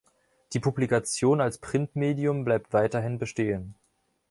Die 0.53 0.59
Publikation 0.59 1.41
als 1.41 1.59
Printmedium 1.59 2.43
bleibt 2.43 2.73
weiterhin 2.73 3.19
bestehen. 3.19 3.75